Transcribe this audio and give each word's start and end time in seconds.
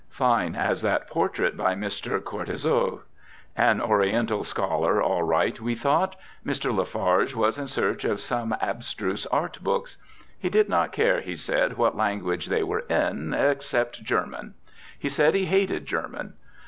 (Fine 0.09 0.55
as 0.55 0.81
that 0.81 1.05
portrait 1.07 1.55
by 1.55 1.75
Mr. 1.75 2.19
Cortissoz.) 2.23 3.01
An 3.55 3.79
Oriental 3.79 4.43
scholar, 4.43 4.99
all 4.99 5.21
right, 5.21 5.61
we 5.61 5.75
thought. 5.75 6.15
Mr. 6.43 6.75
La 6.75 6.85
Farge 6.85 7.35
was 7.35 7.59
in 7.59 7.67
search 7.67 8.03
of 8.03 8.19
some 8.19 8.51
abstruse 8.61 9.27
art 9.27 9.59
books. 9.63 9.97
He 10.39 10.49
did 10.49 10.67
not 10.67 10.91
care, 10.91 11.21
he 11.21 11.35
said, 11.35 11.77
what 11.77 11.95
language 11.95 12.47
they 12.47 12.63
were 12.63 12.81
in, 12.89 13.35
except 13.35 14.01
German. 14.03 14.55
He 14.97 15.07
said 15.07 15.35
he 15.35 15.45
hated 15.45 15.85
German. 15.85 16.33